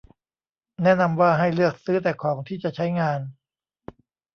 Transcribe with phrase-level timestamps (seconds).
[0.83, 3.19] แนะนำว่า ให้เลือกซื้อแต่ของที่จะใช้งาน